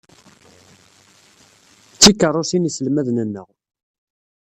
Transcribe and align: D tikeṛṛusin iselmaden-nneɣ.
D 1.93 1.97
tikeṛṛusin 2.01 2.67
iselmaden-nneɣ. 2.69 3.47